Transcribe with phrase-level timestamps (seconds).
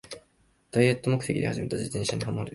[0.71, 2.49] ダイエット目的で始めた自転車にハマる